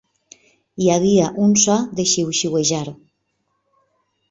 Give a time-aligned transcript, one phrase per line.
[0.83, 2.83] Hi havia un so de xiuxiuejar.